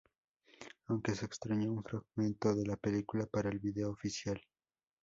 [0.87, 4.41] Aunque se extrajo un fragmento de la película para el video oficial.